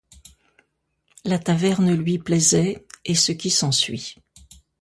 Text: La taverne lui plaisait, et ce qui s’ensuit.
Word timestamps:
La 1.25 1.37
taverne 1.37 1.93
lui 1.93 2.17
plaisait, 2.17 2.87
et 3.05 3.13
ce 3.13 3.31
qui 3.31 3.51
s’ensuit. 3.51 4.15